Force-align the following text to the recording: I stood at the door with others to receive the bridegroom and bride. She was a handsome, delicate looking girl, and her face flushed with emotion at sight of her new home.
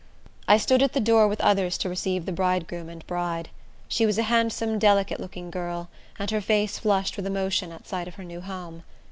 I 0.47 0.57
stood 0.57 0.81
at 0.81 0.93
the 0.93 0.99
door 0.99 1.27
with 1.27 1.39
others 1.41 1.77
to 1.77 1.87
receive 1.87 2.25
the 2.25 2.31
bridegroom 2.31 2.89
and 2.89 3.05
bride. 3.05 3.49
She 3.87 4.03
was 4.07 4.17
a 4.17 4.23
handsome, 4.23 4.79
delicate 4.79 5.19
looking 5.19 5.51
girl, 5.51 5.89
and 6.17 6.31
her 6.31 6.41
face 6.41 6.79
flushed 6.79 7.17
with 7.17 7.27
emotion 7.27 7.71
at 7.71 7.87
sight 7.87 8.07
of 8.07 8.15
her 8.15 8.23
new 8.23 8.41
home. 8.41 8.81